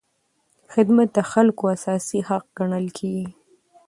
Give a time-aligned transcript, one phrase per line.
[0.73, 3.27] خدمت د خلکو اساسي حق ګڼل کېږي.